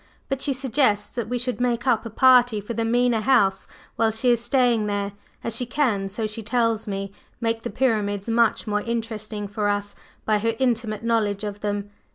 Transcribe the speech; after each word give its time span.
But 0.29 0.41
she 0.41 0.51
suggests 0.51 1.13
that 1.13 1.29
we 1.29 1.37
should 1.37 1.61
make 1.61 1.85
up 1.85 2.07
a 2.07 2.09
party 2.09 2.59
for 2.59 2.73
the 2.73 2.83
Mena 2.83 3.21
House 3.21 3.67
while 3.97 4.09
she 4.09 4.31
is 4.31 4.43
staying 4.43 4.87
there, 4.87 5.11
as 5.43 5.55
she 5.55 5.67
can, 5.67 6.09
so 6.09 6.25
she 6.25 6.41
tells 6.41 6.87
me, 6.87 7.11
make 7.39 7.61
the 7.61 7.69
Pyramids 7.69 8.27
much 8.27 8.65
more 8.65 8.81
interesting 8.81 9.47
for 9.47 9.67
us 9.69 9.95
by 10.25 10.39
her 10.39 10.55
intimate 10.57 11.03
knowledge 11.03 11.43
of 11.43 11.59
them. 11.59 11.91